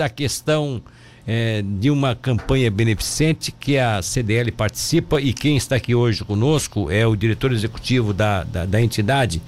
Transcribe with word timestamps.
a 0.00 0.08
questão 0.08 0.82
é, 1.26 1.62
de 1.62 1.90
uma 1.90 2.14
campanha 2.14 2.70
beneficente 2.70 3.52
que 3.52 3.78
a 3.78 4.00
CDL 4.00 4.50
participa 4.50 5.20
e 5.20 5.34
quem 5.34 5.58
está 5.58 5.76
aqui 5.76 5.94
hoje 5.94 6.24
conosco 6.24 6.90
é 6.90 7.06
o 7.06 7.14
diretor 7.14 7.52
executivo 7.52 8.14
da, 8.14 8.44
da, 8.44 8.64
da 8.64 8.80
entidade, 8.80 9.42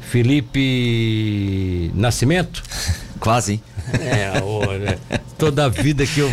Felipe 0.00 1.92
Nascimento. 1.94 2.62
Quase. 3.20 3.62
É, 4.00 4.42
olha, 4.42 4.98
toda 5.38 5.66
a 5.66 5.68
vida 5.68 6.06
que 6.06 6.20
eu, 6.20 6.28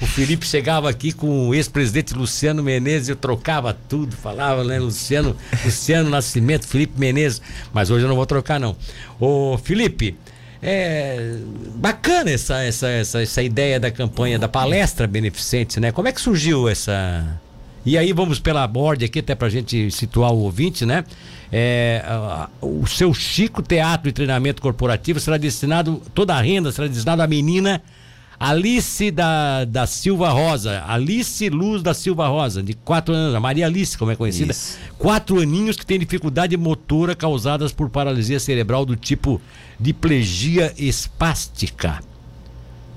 o 0.00 0.06
Felipe 0.06 0.46
chegava 0.46 0.88
aqui 0.88 1.12
com 1.12 1.48
o 1.48 1.54
ex-presidente 1.54 2.14
Luciano 2.14 2.62
Menezes, 2.62 3.10
eu 3.10 3.16
trocava 3.16 3.76
tudo, 3.86 4.16
falava, 4.16 4.64
né, 4.64 4.78
Luciano, 4.78 5.36
Luciano 5.62 6.08
Nascimento, 6.08 6.66
Felipe 6.66 6.98
Menezes, 6.98 7.42
mas 7.72 7.90
hoje 7.90 8.06
eu 8.06 8.08
não 8.08 8.16
vou 8.16 8.24
trocar 8.24 8.58
não. 8.58 8.74
Ô, 9.20 9.58
Felipe, 9.58 10.16
é 10.62 11.36
bacana 11.74 12.30
essa, 12.30 12.62
essa, 12.62 12.88
essa, 12.88 13.22
essa 13.22 13.42
ideia 13.42 13.80
da 13.80 13.90
campanha, 13.90 14.38
da 14.38 14.48
palestra 14.48 15.08
beneficente, 15.08 15.80
né? 15.80 15.90
Como 15.90 16.06
é 16.06 16.12
que 16.12 16.20
surgiu 16.20 16.68
essa. 16.68 17.40
E 17.84 17.98
aí 17.98 18.12
vamos 18.12 18.38
pela 18.38 18.64
borda 18.68 19.04
aqui, 19.04 19.18
até 19.18 19.34
pra 19.34 19.48
gente 19.48 19.90
situar 19.90 20.32
o 20.32 20.38
ouvinte, 20.38 20.86
né? 20.86 21.04
É, 21.50 22.02
o 22.60 22.86
seu 22.86 23.12
Chico 23.12 23.60
Teatro 23.60 24.08
e 24.08 24.12
Treinamento 24.12 24.62
Corporativo 24.62 25.18
será 25.18 25.36
destinado, 25.36 26.00
toda 26.14 26.34
a 26.34 26.40
renda 26.40 26.70
será 26.70 26.86
destinada 26.86 27.24
à 27.24 27.26
menina 27.26 27.82
Alice 28.42 29.10
da, 29.12 29.64
da 29.64 29.86
Silva 29.86 30.30
Rosa, 30.30 30.82
Alice 30.88 31.48
Luz 31.48 31.80
da 31.80 31.94
Silva 31.94 32.26
Rosa, 32.26 32.60
de 32.62 32.74
quatro 32.74 33.14
anos, 33.14 33.34
a 33.36 33.40
Maria 33.40 33.66
Alice, 33.66 33.96
como 33.96 34.10
é 34.10 34.16
conhecida, 34.16 34.50
Isso. 34.50 34.78
quatro 34.98 35.40
aninhos 35.40 35.76
que 35.76 35.86
tem 35.86 35.98
dificuldade 35.98 36.56
motora 36.56 37.14
causadas 37.14 37.72
por 37.72 37.88
paralisia 37.88 38.40
cerebral 38.40 38.84
do 38.84 38.96
tipo 38.96 39.40
diplegia 39.78 40.74
espástica. 40.76 42.00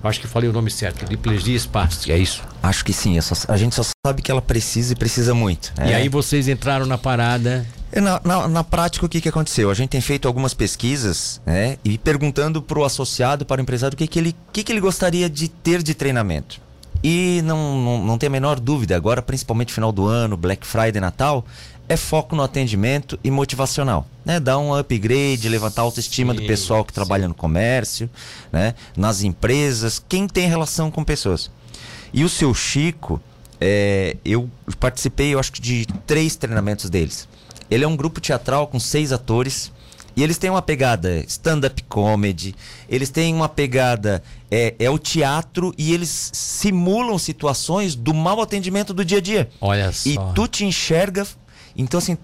Acho 0.08 0.20
que 0.20 0.28
falei 0.28 0.50
o 0.50 0.54
nome 0.54 0.70
certo, 0.70 1.06
diplegia 1.06 1.56
espástica, 1.56 2.14
é 2.14 2.18
isso? 2.18 2.44
Acho 2.62 2.86
que 2.86 2.94
sim, 2.94 3.20
só, 3.22 3.36
a 3.48 3.58
gente 3.58 3.76
só 3.76 3.84
sabe 4.06 4.22
que 4.22 4.30
ela 4.30 4.42
precisa 4.42 4.94
e 4.94 4.96
precisa 4.96 5.34
muito. 5.34 5.74
E 5.80 5.92
é. 5.92 5.96
aí 5.96 6.10
vocês 6.10 6.48
entraram 6.48 6.86
na 6.86 6.98
parada 6.98 7.66
na, 8.02 8.20
na, 8.24 8.48
na, 8.48 8.64
prática, 8.64 9.06
o 9.06 9.10
que, 9.10 9.22
que 9.22 9.30
aconteceu? 9.30 9.70
A 9.70 9.74
gente 9.74 9.90
tem 9.90 10.02
feito 10.02 10.28
algumas 10.28 10.54
pesquisas 10.54 11.42
né, 11.46 11.78
e 11.84 11.98
perguntando 11.98 12.62
para 12.62 12.80
o 12.80 12.84
associado, 12.84 13.46
para 13.46 13.60
o 13.60 13.64
empresário, 13.64 13.96
o 13.96 13.98
que, 13.98 14.08
que, 14.08 14.20
ele, 14.20 14.36
que, 14.52 14.64
que 14.64 14.72
ele 14.72 14.82
gostaria 14.82 15.30
de 15.30 15.48
ter 15.48 15.82
de 15.82 15.94
treinamento. 15.94 16.60
E 17.04 17.42
não, 17.44 17.80
não, 17.80 18.04
não 18.04 18.18
tem 18.18 18.28
a 18.28 18.32
menor 18.32 18.60
dúvida, 18.60 18.96
agora, 18.96 19.22
principalmente 19.22 19.72
final 19.72 19.92
do 19.92 20.08
ano, 20.08 20.36
Black 20.36 20.66
Friday, 20.66 21.00
Natal, 21.00 21.46
é 21.88 21.96
foco 21.96 22.36
no 22.36 22.44
atendimento 22.44 23.20
e 23.24 23.30
motivacional. 23.30 24.08
Né? 24.24 24.40
Dar 24.40 24.58
um 24.58 24.74
upgrade, 24.74 25.48
levantar 25.48 25.82
a 25.82 25.86
autoestima 25.86 26.34
sim, 26.34 26.42
do 26.42 26.48
pessoal 26.48 26.84
que 26.84 26.92
sim. 26.92 26.96
trabalha 26.96 27.28
no 27.28 27.34
comércio, 27.34 28.10
né? 28.52 28.74
nas 28.98 29.24
empresas, 29.24 30.04
quem 30.08 30.28
tem 30.28 30.48
relação 30.48 30.90
com 30.90 31.04
pessoas. 31.04 31.52
E 32.14 32.24
o 32.24 32.30
seu 32.30 32.54
Chico, 32.54 33.22
é, 33.60 34.18
eu 34.26 34.50
participei, 34.80 35.34
eu 35.34 35.40
acho 35.40 35.52
que 35.52 35.62
de 35.62 35.86
três 36.08 36.36
treinamentos 36.36 36.90
deles. 36.90 37.28
Ele 37.70 37.84
é 37.84 37.88
um 37.88 37.96
grupo 37.96 38.20
teatral 38.20 38.68
com 38.68 38.80
seis 38.80 39.12
atores. 39.12 39.72
E 40.18 40.24
eles 40.24 40.38
têm 40.38 40.50
uma 40.50 40.62
pegada 40.62 41.18
stand-up 41.28 41.84
comedy, 41.90 42.56
eles 42.88 43.10
têm 43.10 43.36
uma 43.36 43.50
pegada. 43.50 44.24
É, 44.50 44.74
é 44.80 44.90
o 44.90 44.98
teatro 44.98 45.74
e 45.78 45.94
eles 45.94 46.32
simulam 46.34 47.18
situações 47.18 47.96
do 47.96 48.14
mau 48.14 48.42
atendimento 48.42 48.94
do 48.94 49.04
dia 49.04 49.18
a 49.18 49.22
dia. 49.22 49.50
Olha 49.60 49.92
só. 49.92 50.10
E 50.10 50.18
tu 50.34 50.48
te 50.48 50.64
enxerga 50.64 51.28
então, 51.78 51.98
assim, 51.98 52.18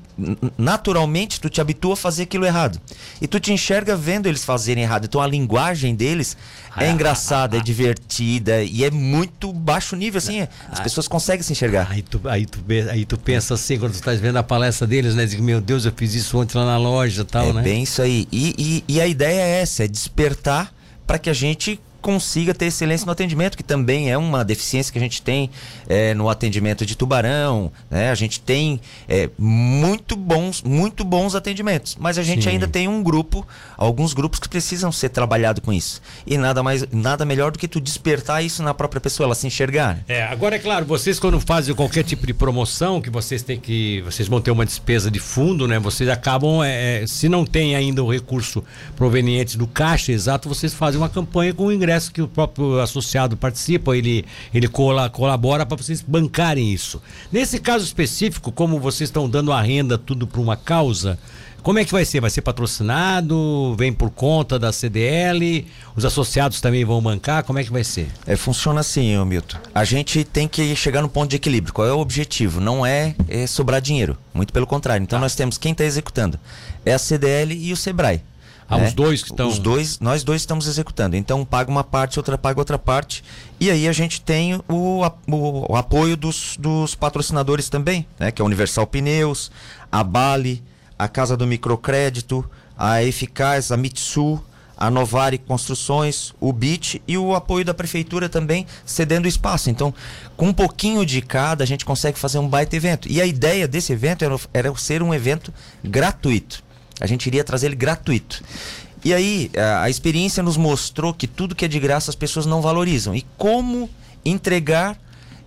naturalmente 0.57 1.41
tu 1.41 1.49
te 1.49 1.59
habitua 1.59 1.93
a 1.93 1.97
fazer 1.97 2.23
aquilo 2.23 2.45
errado. 2.45 2.79
E 3.21 3.27
tu 3.27 3.39
te 3.39 3.51
enxerga 3.51 3.97
vendo 3.97 4.27
eles 4.27 4.45
fazerem 4.45 4.83
errado. 4.83 5.05
Então 5.05 5.19
a 5.19 5.27
linguagem 5.27 5.93
deles 5.93 6.37
é 6.77 6.87
ah, 6.87 6.91
engraçada, 6.91 7.57
ah, 7.57 7.59
ah, 7.59 7.61
é 7.61 7.63
divertida 7.63 8.63
e 8.63 8.85
é 8.85 8.89
muito 8.89 9.51
baixo 9.51 9.95
nível, 9.95 10.19
assim. 10.19 10.41
As 10.41 10.79
ah, 10.79 10.83
pessoas 10.83 11.07
conseguem 11.07 11.43
se 11.43 11.51
enxergar. 11.51 11.87
Aí 11.91 12.01
tu, 12.01 12.21
aí 12.25 12.45
tu, 12.45 12.59
aí 12.89 13.05
tu 13.05 13.17
pensa 13.17 13.55
assim, 13.55 13.77
quando 13.77 13.91
tu 13.91 13.95
estás 13.95 14.21
vendo 14.21 14.37
a 14.37 14.43
palestra 14.43 14.87
deles, 14.87 15.15
né? 15.15 15.25
Diz, 15.25 15.35
meu 15.35 15.59
Deus, 15.59 15.85
eu 15.85 15.91
fiz 15.95 16.13
isso 16.13 16.39
ontem 16.39 16.57
lá 16.57 16.65
na 16.65 16.77
loja 16.77 17.25
tal, 17.25 17.49
é 17.49 17.53
né? 17.53 17.59
É 17.59 17.63
bem 17.63 17.83
isso 17.83 18.01
aí. 18.01 18.27
E, 18.31 18.83
e, 18.87 18.95
e 18.95 19.01
a 19.01 19.07
ideia 19.07 19.41
é 19.41 19.61
essa, 19.61 19.83
é 19.83 19.87
despertar 19.87 20.73
para 21.05 21.19
que 21.19 21.29
a 21.29 21.33
gente 21.33 21.77
consiga 22.01 22.53
ter 22.53 22.65
excelência 22.65 23.05
no 23.05 23.11
atendimento, 23.11 23.55
que 23.55 23.63
também 23.63 24.11
é 24.11 24.17
uma 24.17 24.43
deficiência 24.43 24.91
que 24.91 24.97
a 24.97 25.01
gente 25.01 25.21
tem 25.21 25.49
é, 25.87 26.13
no 26.13 26.29
atendimento 26.29 26.85
de 26.85 26.95
tubarão. 26.95 27.71
Né? 27.89 28.09
A 28.09 28.15
gente 28.15 28.39
tem 28.39 28.81
é, 29.07 29.29
muito 29.37 30.15
bons, 30.15 30.63
muito 30.63 31.03
bons 31.03 31.35
atendimentos, 31.35 31.95
mas 31.99 32.17
a 32.17 32.23
gente 32.23 32.43
Sim. 32.43 32.49
ainda 32.49 32.67
tem 32.67 32.87
um 32.87 33.03
grupo, 33.03 33.47
alguns 33.77 34.13
grupos 34.13 34.39
que 34.39 34.49
precisam 34.49 34.91
ser 34.91 35.09
trabalhado 35.09 35.61
com 35.61 35.71
isso. 35.71 36.01
E 36.25 36.37
nada 36.37 36.63
mais, 36.63 36.85
nada 36.91 37.23
melhor 37.23 37.51
do 37.51 37.59
que 37.59 37.67
tu 37.67 37.79
despertar 37.79 38.43
isso 38.43 38.63
na 38.63 38.73
própria 38.73 38.99
pessoa, 38.99 39.27
ela 39.27 39.35
se 39.35 39.45
enxergar. 39.45 39.99
É, 40.07 40.23
agora 40.23 40.55
é 40.55 40.59
claro, 40.59 40.85
vocês 40.85 41.19
quando 41.19 41.39
fazem 41.39 41.75
qualquer 41.75 42.03
tipo 42.03 42.25
de 42.25 42.33
promoção, 42.33 43.01
que 43.01 43.09
vocês 43.09 43.43
têm 43.43 43.59
que, 43.59 44.01
vocês 44.01 44.27
vão 44.27 44.41
ter 44.41 44.51
uma 44.51 44.65
despesa 44.65 45.11
de 45.11 45.19
fundo, 45.19 45.67
né? 45.67 45.77
Vocês 45.79 46.09
acabam, 46.09 46.63
é, 46.63 47.03
é 47.03 47.07
se 47.07 47.29
não 47.29 47.45
tem 47.45 47.75
ainda 47.75 48.03
o 48.03 48.11
recurso 48.11 48.63
proveniente 48.95 49.57
do 49.57 49.67
caixa 49.67 50.11
exato, 50.11 50.49
vocês 50.49 50.73
fazem 50.73 50.99
uma 50.99 51.09
campanha 51.09 51.53
com 51.53 51.65
o 51.65 51.71
ingresso 51.71 51.90
congresso 51.91 52.11
que 52.11 52.21
o 52.21 52.27
próprio 52.27 52.79
associado 52.79 53.35
participa, 53.35 53.95
ele, 53.95 54.23
ele 54.53 54.67
colabora 54.67 55.65
para 55.65 55.77
vocês 55.77 56.01
bancarem 56.01 56.71
isso. 56.71 57.01
Nesse 57.31 57.59
caso 57.59 57.83
específico, 57.83 58.51
como 58.51 58.79
vocês 58.79 59.09
estão 59.09 59.29
dando 59.29 59.51
a 59.51 59.61
renda 59.61 59.97
tudo 59.97 60.25
para 60.25 60.39
uma 60.39 60.55
causa, 60.55 61.19
como 61.61 61.77
é 61.77 61.85
que 61.85 61.91
vai 61.91 62.05
ser? 62.05 62.21
Vai 62.21 62.29
ser 62.29 62.41
patrocinado? 62.41 63.75
Vem 63.77 63.93
por 63.93 64.09
conta 64.09 64.57
da 64.57 64.71
CDL? 64.71 65.67
Os 65.95 66.05
associados 66.05 66.59
também 66.61 66.83
vão 66.83 67.01
bancar? 67.01 67.43
Como 67.43 67.59
é 67.59 67.63
que 67.63 67.71
vai 67.71 67.83
ser? 67.83 68.07
É, 68.25 68.35
funciona 68.35 68.79
assim, 68.79 69.15
Milton. 69.25 69.57
A 69.75 69.83
gente 69.83 70.23
tem 70.23 70.47
que 70.47 70.75
chegar 70.75 71.01
no 71.01 71.09
ponto 71.09 71.29
de 71.29 71.35
equilíbrio. 71.35 71.73
Qual 71.73 71.87
é 71.87 71.93
o 71.93 71.99
objetivo? 71.99 72.59
Não 72.59 72.85
é, 72.85 73.13
é 73.27 73.45
sobrar 73.45 73.79
dinheiro. 73.79 74.17
Muito 74.33 74.51
pelo 74.51 74.65
contrário. 74.65 75.03
Então 75.03 75.19
tá. 75.19 75.23
nós 75.23 75.35
temos 75.35 75.57
quem 75.57 75.73
está 75.73 75.83
executando. 75.83 76.39
É 76.83 76.93
a 76.93 76.99
CDL 76.99 77.53
e 77.53 77.71
o 77.71 77.77
Sebrae. 77.77 78.21
Ah, 78.71 78.77
né? 78.77 78.87
os 78.87 78.93
dois 78.93 79.21
que 79.21 79.29
estão. 79.31 79.49
Os 79.49 79.59
dois, 79.59 79.99
nós 79.99 80.23
dois 80.23 80.41
estamos 80.41 80.65
executando. 80.65 81.17
Então 81.17 81.43
paga 81.43 81.69
uma 81.69 81.83
parte, 81.83 82.17
outra 82.17 82.37
paga 82.37 82.57
outra 82.57 82.79
parte. 82.79 83.21
E 83.59 83.69
aí 83.69 83.85
a 83.85 83.91
gente 83.91 84.21
tem 84.21 84.55
o, 84.55 85.05
o, 85.27 85.73
o 85.73 85.75
apoio 85.75 86.15
dos, 86.15 86.55
dos 86.57 86.95
patrocinadores 86.95 87.67
também, 87.67 88.07
né? 88.17 88.31
Que 88.31 88.41
é 88.41 88.43
a 88.43 88.45
Universal 88.45 88.87
Pneus, 88.87 89.51
a 89.91 90.01
Bali, 90.03 90.63
a 90.97 91.09
Casa 91.09 91.35
do 91.35 91.45
Microcrédito, 91.45 92.49
a 92.77 93.03
Eficaz, 93.03 93.73
a 93.73 93.77
Mitsu, 93.77 94.41
a 94.77 94.89
Novare 94.89 95.37
Construções, 95.37 96.33
o 96.39 96.53
BIT 96.53 97.01
e 97.05 97.17
o 97.17 97.35
apoio 97.35 97.65
da 97.65 97.73
prefeitura 97.73 98.29
também 98.29 98.65
cedendo 98.85 99.27
espaço. 99.27 99.69
Então, 99.69 99.93
com 100.37 100.47
um 100.47 100.53
pouquinho 100.53 101.05
de 101.05 101.21
cada, 101.21 101.63
a 101.65 101.67
gente 101.67 101.83
consegue 101.83 102.17
fazer 102.17 102.39
um 102.39 102.47
baita 102.47 102.75
evento. 102.75 103.07
E 103.11 103.21
a 103.21 103.25
ideia 103.25 103.67
desse 103.67 103.91
evento 103.91 104.23
era, 104.23 104.39
era 104.53 104.73
ser 104.77 105.03
um 105.03 105.13
evento 105.13 105.53
gratuito. 105.83 106.63
A 107.01 107.07
gente 107.07 107.25
iria 107.27 107.43
trazer 107.43 107.65
ele 107.65 107.75
gratuito. 107.75 108.41
E 109.03 109.13
aí, 109.13 109.49
a, 109.81 109.89
experiência 109.89 110.43
nos 110.43 110.55
mostrou 110.55 111.13
que 111.13 111.27
tudo 111.27 111.55
que 111.55 111.65
é 111.65 111.67
de 111.67 111.79
graça 111.79 112.11
as 112.11 112.15
pessoas 112.15 112.45
não 112.45 112.61
valorizam. 112.61 113.15
E 113.15 113.25
como 113.37 113.89
entregar 114.23 114.97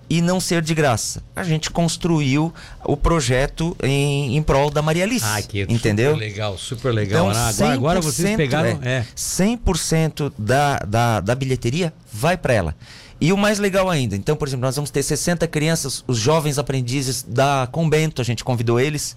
e 0.09 0.21
não 0.21 0.41
ser 0.41 0.61
de 0.61 0.75
graça. 0.75 1.23
A 1.35 1.45
gente 1.45 1.71
construiu 1.71 2.53
o 2.85 2.97
projeto 2.97 3.77
em, 3.83 4.37
em 4.37 4.43
prol 4.43 4.71
da 4.71 4.83
Maria 4.83 5.05
Alice. 5.05 5.25
Ah, 5.27 5.41
que 5.41 5.63
entendeu? 5.63 6.13
Super 6.13 6.21
legal, 6.21 6.59
super 6.59 6.93
legal. 6.93 7.31
Então, 7.31 7.43
agora, 7.47 7.73
agora 7.73 8.01
vocês 8.01 8.37
pegaram. 8.37 8.81
É, 8.83 8.99
é. 8.99 9.07
100% 9.17 10.33
da, 10.37 10.79
da, 10.81 11.21
da 11.21 11.35
bilheteria 11.35 11.93
vai 12.13 12.37
para 12.37 12.53
ela. 12.53 12.77
E 13.21 13.33
o 13.33 13.37
mais 13.37 13.59
legal 13.59 13.89
ainda, 13.89 14.17
então, 14.17 14.37
por 14.37 14.47
exemplo, 14.47 14.67
nós 14.67 14.77
vamos 14.77 14.91
ter 14.91 15.03
60 15.03 15.47
crianças, 15.47 16.05
os 16.07 16.19
jovens 16.19 16.59
aprendizes 16.59 17.23
da 17.27 17.67
Convento, 17.71 18.21
a 18.21 18.25
gente 18.25 18.45
convidou 18.45 18.79
eles. 18.79 19.17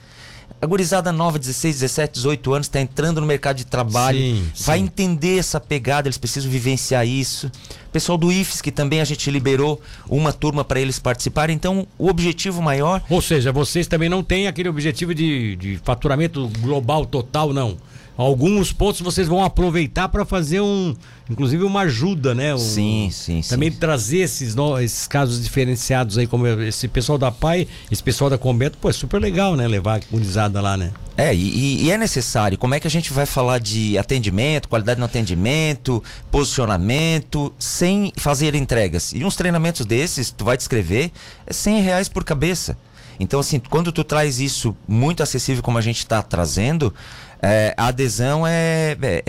A 0.59 0.66
gurizada 0.66 1.12
nova, 1.12 1.38
16, 1.38 1.75
17, 1.81 2.13
18 2.16 2.53
anos, 2.53 2.68
está 2.68 2.81
entrando 2.81 3.22
no 3.22 3.28
mercado 3.28 3.57
de 3.57 3.66
trabalho, 3.66 4.18
sim, 4.18 4.51
vai 4.66 4.79
sim. 4.79 4.85
entender 4.85 5.38
essa 5.38 5.59
pegada, 5.59 6.07
eles 6.07 6.18
precisam 6.18 6.50
vivenciar 6.50 7.07
isso. 7.07 7.51
Pessoal 7.91 8.18
do 8.18 8.31
IFES, 8.31 8.59
que 8.59 8.72
também 8.72 9.00
a 9.00 9.06
gente 9.06 9.29
liberou 9.29 9.79
uma 10.09 10.34
turma 10.34 10.64
para 10.64 10.79
eles 10.79 10.97
participarem. 10.97 11.55
Então, 11.55 11.87
o 11.97 12.08
objetivo 12.08 12.59
maior. 12.59 13.03
Ou 13.08 13.22
seja, 13.22 13.52
vocês 13.52 13.85
também 13.85 14.09
não 14.09 14.23
têm 14.23 14.47
aquele 14.47 14.67
objetivo 14.67 15.14
de, 15.14 15.55
de 15.58 15.79
faturamento 15.84 16.49
global 16.59 17.05
total, 17.05 17.53
não 17.53 17.78
alguns 18.17 18.73
pontos 18.73 18.99
vocês 19.02 19.28
vão 19.28 19.43
aproveitar 19.43 20.09
para 20.09 20.25
fazer 20.25 20.59
um, 20.59 20.96
inclusive 21.29 21.64
uma 21.64 21.81
ajuda, 21.81 22.34
né? 22.34 22.55
Um, 22.55 22.58
sim, 22.58 23.09
sim, 23.11 23.41
Também 23.47 23.72
sim. 23.72 23.78
trazer 23.78 24.19
esses, 24.19 24.55
esses 24.81 25.08
casos 25.08 25.43
diferenciados 25.43 26.17
aí, 26.17 26.25
como 26.25 26.47
esse 26.47 26.87
pessoal 26.87 27.17
da 27.17 27.31
PAI, 27.31 27.67
esse 27.91 28.02
pessoal 28.02 28.29
da 28.29 28.37
Combeto, 28.37 28.78
pô, 28.78 28.90
é 28.90 28.93
super 28.93 29.22
legal, 29.22 29.55
né? 29.55 29.67
Levar 29.67 29.96
a 29.96 30.02
comunizada 30.02 30.59
lá, 30.59 30.75
né? 30.75 30.91
É, 31.16 31.34
e, 31.34 31.85
e, 31.85 31.91
é 31.91 31.97
necessário. 31.97 32.58
Como 32.58 32.75
é 32.75 32.79
que 32.79 32.85
a 32.85 32.91
gente 32.91 33.11
vai 33.11 33.25
falar 33.25 33.59
de 33.59 33.97
atendimento, 33.97 34.69
qualidade 34.69 34.99
no 34.99 35.05
atendimento, 35.05 36.03
posicionamento, 36.29 37.52
sem 37.58 38.14
fazer 38.17 38.53
entregas? 38.53 39.14
E 39.14 39.23
uns 39.23 39.35
treinamentos 39.35 39.85
desses, 39.85 40.29
tu 40.29 40.46
vai 40.46 40.55
descrever, 40.55 41.11
é 41.46 41.53
100 41.53 41.81
reais 41.81 42.09
por 42.09 42.23
cabeça. 42.23 42.78
Então, 43.19 43.40
assim, 43.40 43.59
quando 43.59 43.91
tu 43.91 44.03
traz 44.03 44.40
isso 44.40 44.75
muito 44.87 45.23
acessível 45.23 45.64
como 45.64 45.78
a 45.78 45.81
gente 45.81 45.97
está 45.97 46.22
trazendo, 46.22 46.93
é, 47.41 47.73
a 47.78 47.87
adesão 47.87 48.45
é, 48.45 48.97
é, 49.01 49.23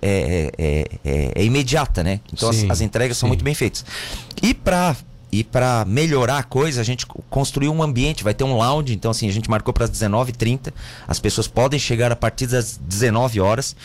é, 0.00 0.84
é, 1.04 1.44
imediata, 1.44 2.02
né? 2.02 2.20
Então 2.32 2.48
as, 2.48 2.64
as, 2.68 2.80
entregas 2.80 3.16
sim. 3.16 3.20
são 3.20 3.28
muito 3.28 3.44
bem 3.44 3.54
feitas. 3.54 3.84
E 4.42 4.54
para 4.54 4.96
e 5.32 5.44
para 5.44 5.84
melhorar 5.84 6.38
a 6.38 6.42
coisa, 6.42 6.80
a 6.80 6.84
gente 6.84 7.06
construiu 7.06 7.72
um 7.72 7.82
ambiente, 7.82 8.24
vai 8.24 8.34
ter 8.34 8.42
um 8.42 8.56
lounge, 8.56 8.92
então 8.92 9.12
assim, 9.12 9.28
a 9.28 9.32
gente 9.32 9.48
marcou 9.48 9.72
para 9.72 9.84
as 9.84 9.90
19h30. 9.90 10.72
As 11.06 11.20
pessoas 11.20 11.46
podem 11.46 11.78
chegar 11.78 12.10
a 12.10 12.16
partir 12.16 12.48
das 12.48 12.76
19 12.82 13.40
horas. 13.40 13.76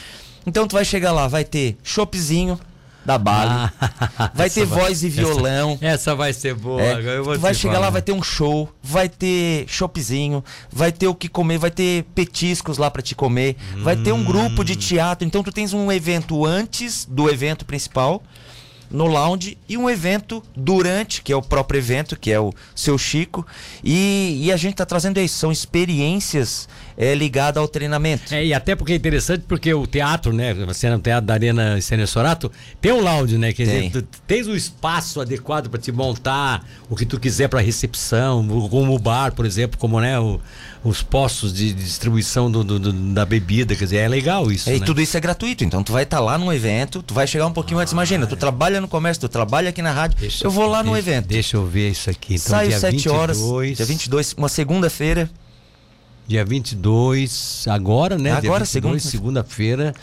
Então 0.45 0.67
tu 0.67 0.73
vai 0.73 0.83
chegar 0.83 1.11
lá, 1.11 1.27
vai 1.27 1.43
ter 1.43 1.77
choppzinho 1.83 2.59
da 3.05 3.17
Bali. 3.17 3.51
Ah, 3.51 4.31
vai 4.33 4.49
ter 4.49 4.65
vai, 4.65 4.79
voz 4.79 5.03
e 5.03 5.09
violão. 5.09 5.73
Essa, 5.73 5.85
essa 5.85 6.15
vai 6.15 6.33
ser 6.33 6.55
boa. 6.55 6.81
É, 6.81 6.95
tu 6.95 7.39
vai 7.39 7.53
chegar 7.53 7.75
falar. 7.75 7.85
lá, 7.85 7.89
vai 7.91 8.01
ter 8.01 8.11
um 8.11 8.23
show, 8.23 8.69
vai 8.81 9.07
ter 9.07 9.65
choppzinho, 9.67 10.43
vai 10.71 10.91
ter 10.91 11.07
o 11.07 11.13
que 11.13 11.29
comer, 11.29 11.57
vai 11.57 11.71
ter 11.71 12.03
petiscos 12.15 12.77
lá 12.77 12.89
para 12.89 13.01
te 13.01 13.13
comer, 13.13 13.55
hum. 13.75 13.83
vai 13.83 13.95
ter 13.95 14.11
um 14.11 14.23
grupo 14.23 14.63
de 14.63 14.75
teatro. 14.75 15.27
Então 15.27 15.43
tu 15.43 15.51
tens 15.51 15.73
um 15.73 15.91
evento 15.91 16.45
antes 16.45 17.05
do 17.05 17.29
evento 17.29 17.65
principal 17.65 18.23
no 18.89 19.05
lounge 19.05 19.57
e 19.67 19.77
um 19.77 19.89
evento 19.89 20.43
durante, 20.55 21.21
que 21.21 21.31
é 21.31 21.35
o 21.35 21.41
próprio 21.41 21.77
evento, 21.77 22.17
que 22.17 22.31
é 22.31 22.39
o 22.39 22.53
seu 22.73 22.97
Chico. 22.97 23.45
E, 23.83 24.41
e 24.43 24.51
a 24.51 24.57
gente 24.57 24.73
está 24.73 24.85
trazendo 24.85 25.19
isso, 25.19 25.37
são 25.37 25.51
experiências 25.51 26.67
é, 26.97 27.13
ligadas 27.13 27.61
ao 27.61 27.67
treinamento. 27.67 28.33
É, 28.33 28.45
e 28.45 28.53
até 28.53 28.75
porque 28.75 28.93
é 28.93 28.95
interessante, 28.95 29.43
porque 29.47 29.73
o 29.73 29.85
teatro, 29.85 30.33
né? 30.33 30.53
Você 30.53 30.89
no 30.89 30.99
teatro 30.99 31.25
da 31.25 31.33
Arena 31.33 31.77
Sorato, 32.07 32.51
tem 32.79 32.91
um 32.91 33.01
lounge, 33.01 33.37
né? 33.37 33.53
Quer 33.53 33.65
tem. 33.65 33.87
dizer, 33.89 34.01
tu 34.01 34.07
tens 34.25 34.47
o 34.47 34.55
espaço 34.55 35.19
adequado 35.19 35.69
para 35.69 35.79
te 35.79 35.91
montar 35.91 36.65
o 36.89 36.95
que 36.95 37.05
tu 37.05 37.19
quiser 37.19 37.47
para 37.47 37.59
recepção, 37.61 38.47
como 38.69 38.95
o 38.95 38.99
bar, 38.99 39.33
por 39.33 39.45
exemplo, 39.45 39.77
como 39.77 39.99
né, 39.99 40.19
o, 40.19 40.39
os 40.85 41.01
postos 41.01 41.51
de 41.51 41.73
distribuição 41.73 42.49
do, 42.49 42.63
do, 42.63 42.79
do, 42.79 42.93
da 42.93 43.25
bebida, 43.25 43.75
quer 43.75 43.85
dizer, 43.85 43.97
é 43.97 44.07
legal 44.07 44.51
isso. 44.51 44.69
É, 44.69 44.73
né? 44.73 44.77
E 44.77 44.81
tudo 44.81 45.01
isso 45.01 45.17
é 45.17 45.19
gratuito, 45.19 45.63
então 45.63 45.83
tu 45.83 45.91
vai 45.91 46.03
estar 46.03 46.17
tá 46.17 46.23
lá 46.23 46.37
no 46.37 46.53
evento, 46.53 47.01
tu 47.01 47.11
vai 47.11 47.25
chegar 47.25 47.47
um 47.47 47.51
pouquinho 47.51 47.79
ah, 47.79 47.81
antes, 47.81 47.91
imagina, 47.91 48.27
tu 48.27 48.35
trabalha 48.35 48.79
no 48.79 48.87
comércio, 48.87 49.19
tu 49.21 49.27
trabalha 49.27 49.69
aqui 49.69 49.81
na 49.81 49.91
rádio, 49.91 50.19
deixa, 50.19 50.45
eu 50.45 50.51
vou 50.51 50.67
lá 50.67 50.83
no 50.83 50.93
deixa, 50.93 51.09
evento. 51.09 51.25
Deixa 51.25 51.57
eu 51.57 51.65
ver 51.65 51.89
isso 51.89 52.07
aqui. 52.07 52.35
Então, 52.35 52.49
Saio 52.49 52.79
7 52.79 52.91
22, 52.97 53.17
horas, 53.17 53.77
dia 53.77 53.85
22, 53.85 54.33
uma 54.33 54.47
segunda-feira. 54.47 55.27
Dia 56.27 56.45
22, 56.45 57.65
agora, 57.67 58.15
né? 58.17 58.31
Agora, 58.31 58.63
segunda-feira. 58.63 59.09
Segunda-feira. 59.09 59.95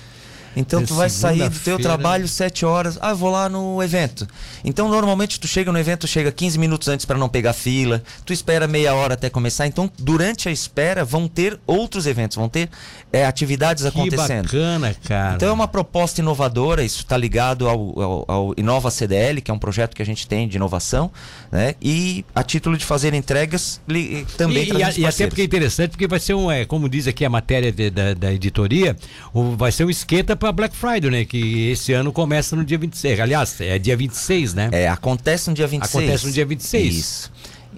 Então 0.57 0.85
tu 0.85 0.95
vai 0.95 1.09
sair 1.09 1.49
do 1.49 1.59
teu 1.59 1.79
trabalho 1.79 2.29
7 2.29 2.65
horas, 2.65 2.99
ah, 3.01 3.11
eu 3.11 3.17
vou 3.17 3.31
lá 3.31 3.49
no 3.49 3.83
evento. 3.83 4.27
Então 4.65 4.89
normalmente 4.89 5.41
tu 5.41 5.49
chega 5.49 5.73
no 5.73 5.79
evento, 5.79 6.07
chega 6.07 6.31
15 6.31 6.59
minutos 6.59 6.89
antes 6.89 7.07
para 7.07 7.19
não 7.19 7.29
pegar 7.29 7.53
fila, 7.53 8.03
tu 8.25 8.33
espera 8.33 8.67
meia 8.67 8.95
hora 8.95 9.15
até 9.15 9.31
começar. 9.31 9.67
Então 9.67 9.91
durante 9.99 10.49
a 10.49 10.53
espera 10.53 11.05
vão 11.05 11.27
ter 11.27 11.59
outros 11.67 12.07
eventos, 12.07 12.37
vão 12.37 12.49
ter 12.49 12.69
é, 13.13 13.27
atividades 13.27 13.83
que 13.83 13.89
acontecendo. 13.89 14.45
bacana, 14.45 14.97
cara. 15.05 15.35
Então 15.37 15.49
é 15.49 15.53
uma 15.53 15.69
proposta 15.69 16.21
inovadora, 16.21 16.83
isso 16.83 17.01
está 17.01 17.17
ligado 17.17 17.69
ao, 17.69 18.01
ao, 18.01 18.25
ao, 18.29 18.55
Inova 18.57 18.91
CDL, 18.91 19.41
que 19.41 19.51
é 19.51 19.55
um 19.55 19.59
projeto 19.59 19.95
que 19.95 20.03
a 20.03 20.07
gente 20.07 20.27
tem 20.27 20.47
de 20.47 20.57
inovação, 20.57 21.11
né? 21.51 21.75
E 21.81 22.25
a 22.35 22.43
título 22.43 22.77
de 22.77 22.85
fazer 22.85 23.15
entregas 23.15 23.81
li, 23.89 24.27
também 24.37 24.65
e, 24.65 24.73
e, 24.73 25.01
e 25.01 25.07
até 25.07 25.27
porque 25.27 25.43
é 25.43 25.45
interessante, 25.45 25.91
porque 25.91 26.07
vai 26.07 26.21
ser 26.21 26.35
um, 26.35 26.51
é, 26.51 26.65
como 26.65 26.89
diz 26.89 27.07
aqui 27.07 27.25
a 27.25 27.31
matéria 27.31 27.73
de, 27.73 27.91
da, 27.91 28.15
da 28.15 28.33
editoria, 28.33 28.97
o, 29.33 29.57
vai 29.57 29.73
ser 29.73 29.85
um 29.85 29.91
esquenta 29.91 30.37
para 30.43 30.51
Black 30.51 30.75
Friday, 30.75 31.09
né? 31.09 31.25
Que 31.25 31.71
esse 31.71 31.93
ano 31.93 32.13
começa 32.13 32.57
no 32.57 32.65
dia 32.65 32.77
26. 32.77 33.21
Aliás, 33.21 33.61
é 33.61 33.79
dia 33.79 33.97
26, 33.97 34.55
né? 34.55 34.71
É, 34.73 34.89
acontece 34.89 35.49
no 35.49 35.55
dia 35.55 35.69
26. 35.69 35.95
Acontece 35.95 36.27
no 36.27 36.33
dia 36.33 36.45
26. 36.45 36.97
Isso. 36.97 37.31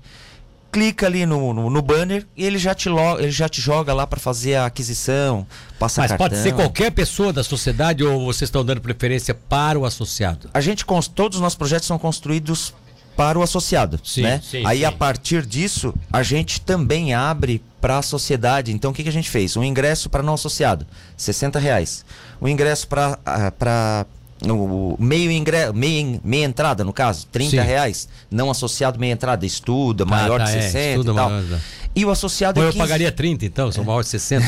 clica 0.78 1.06
ali 1.06 1.26
no, 1.26 1.52
no, 1.52 1.68
no, 1.68 1.82
banner 1.82 2.24
e 2.36 2.44
ele 2.44 2.56
já 2.56 2.72
te, 2.72 2.88
lo, 2.88 3.18
ele 3.18 3.32
já 3.32 3.48
te 3.48 3.60
joga 3.60 3.92
lá 3.92 4.06
para 4.06 4.20
fazer 4.20 4.54
a 4.54 4.66
aquisição, 4.66 5.44
passa 5.76 6.00
Mas 6.00 6.10
cartão. 6.10 6.28
pode 6.28 6.40
ser 6.40 6.54
qualquer 6.54 6.92
pessoa 6.92 7.32
da 7.32 7.42
sociedade 7.42 8.04
ou 8.04 8.24
vocês 8.24 8.46
estão 8.46 8.64
dando 8.64 8.80
preferência 8.80 9.34
para 9.34 9.76
o 9.76 9.84
associado? 9.84 10.48
A 10.54 10.60
gente, 10.60 10.84
todos 11.12 11.36
os 11.36 11.42
nossos 11.42 11.58
projetos 11.58 11.88
são 11.88 11.98
construídos 11.98 12.72
para 13.16 13.36
o 13.36 13.42
associado, 13.42 13.98
sim, 14.04 14.22
né? 14.22 14.40
Sim, 14.40 14.64
Aí 14.64 14.78
sim. 14.78 14.84
a 14.84 14.92
partir 14.92 15.44
disso 15.44 15.92
a 16.12 16.22
gente 16.22 16.60
também 16.60 17.12
abre 17.12 17.60
para 17.80 17.98
a 17.98 18.02
sociedade. 18.02 18.72
Então 18.72 18.92
o 18.92 18.94
que, 18.94 19.02
que 19.02 19.08
a 19.08 19.12
gente 19.12 19.28
fez? 19.28 19.56
Um 19.56 19.64
ingresso 19.64 20.08
para 20.08 20.22
não 20.22 20.34
associado, 20.34 20.86
60 21.16 21.58
reais. 21.58 22.04
Um 22.40 22.46
ingresso 22.46 22.86
para 22.86 24.06
no 24.44 24.96
meio 24.98 25.30
ingresso, 25.30 25.74
meia, 25.74 26.20
meia 26.22 26.44
entrada, 26.44 26.84
no 26.84 26.92
caso, 26.92 27.26
30 27.32 27.50
Sim. 27.50 27.56
reais. 27.60 28.08
Não 28.30 28.50
associado 28.50 28.98
meia 28.98 29.12
entrada, 29.12 29.44
estuda, 29.44 30.04
ah, 30.04 30.06
maior 30.06 30.38
tá, 30.38 30.44
de 30.44 30.52
60 30.52 30.78
é, 30.78 30.90
estuda, 30.90 31.10
e 31.10 31.14
tal. 31.14 31.30
Maior, 31.30 31.60
e 31.98 32.04
o 32.04 32.10
associado 32.10 32.60
Ou 32.60 32.66
é 32.66 32.68
15... 32.68 32.78
eu 32.78 32.84
pagaria 32.84 33.10
30, 33.10 33.44
então, 33.44 33.72
sou 33.72 33.82
maior 33.82 34.02
de 34.02 34.08
60. 34.08 34.46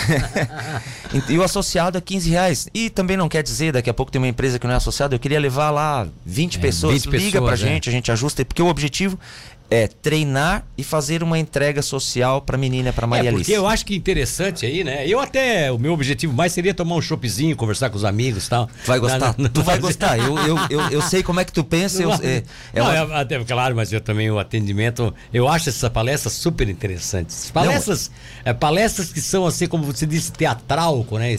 e 1.29 1.37
o 1.37 1.43
associado 1.43 1.99
é 1.99 2.01
15 2.01 2.31
reais. 2.31 2.69
E 2.73 2.89
também 2.89 3.17
não 3.17 3.29
quer 3.29 3.43
dizer, 3.43 3.73
daqui 3.73 3.91
a 3.91 3.95
pouco 3.95 4.13
tem 4.13 4.21
uma 4.21 4.29
empresa 4.29 4.57
que 4.59 4.67
não 4.67 4.75
é 4.75 4.77
associada, 4.77 5.17
eu 5.17 5.19
queria 5.19 5.41
levar 5.41 5.71
lá 5.71 6.07
20 6.25 6.57
é, 6.57 6.61
pessoas, 6.61 7.05
20 7.05 7.07
liga 7.07 7.25
pessoas, 7.41 7.45
pra 7.45 7.55
é. 7.55 7.73
gente, 7.73 7.89
a 7.89 7.93
gente 7.93 8.13
ajusta, 8.13 8.45
porque 8.45 8.63
o 8.63 8.69
objetivo 8.69 9.19
é 9.71 9.87
treinar 9.87 10.67
e 10.77 10.83
fazer 10.83 11.23
uma 11.23 11.39
entrega 11.39 11.81
social 11.81 12.43
para 12.43 12.59
menina, 12.59 12.93
para 12.93 13.07
Maria 13.07 13.31
é, 13.31 13.33
porque 13.33 13.53
eu 13.53 13.69
acho 13.69 13.87
que 13.87 13.95
interessante 13.95 14.67
aí, 14.67 14.83
né? 14.83 15.07
Eu 15.07 15.21
até, 15.21 15.71
o 15.71 15.79
meu 15.79 15.93
objetivo 15.93 16.33
mais 16.33 16.53
seria 16.53 16.75
tomar 16.75 16.97
um 16.97 17.01
choppzinho, 17.01 17.55
conversar 17.55 17.89
com 17.89 17.97
os 17.97 18.05
amigos 18.05 18.47
e 18.47 18.51
tal. 18.51 18.69
Vai 18.85 18.99
gostar? 18.99 19.19
Na, 19.19 19.35
na, 19.39 19.49
tu 19.49 19.63
vai 19.63 19.79
gostar. 19.79 20.19
Eu, 20.19 20.37
eu, 20.39 20.57
eu, 20.69 20.81
eu, 20.91 21.03
sei 21.03 21.23
como 21.23 21.39
é 21.39 21.45
que 21.45 21.53
tu 21.53 21.63
pensa. 21.63 22.03
Eu, 22.03 22.13
é, 22.15 22.43
é 22.75 22.81
não, 22.81 23.07
uma... 23.07 23.21
até, 23.21 23.43
claro, 23.45 23.77
mas 23.77 23.93
eu 23.93 24.01
também 24.01 24.29
o 24.29 24.41
atendimento, 24.41 25.15
eu 25.33 25.47
acho 25.47 25.69
essa 25.69 25.89
palestra 25.89 26.31
super 26.31 26.69
interessante. 26.69 27.33
Palestras, 27.53 28.11
é, 28.45 28.53
palestras 28.53 29.13
que 29.13 29.21
são 29.21 29.47
assim, 29.47 29.69
como 29.69 29.85
você 29.85 30.05
disse, 30.05 30.33
teatral, 30.33 31.07
né? 31.13 31.37